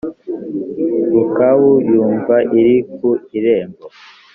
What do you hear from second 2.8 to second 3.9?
ku irembo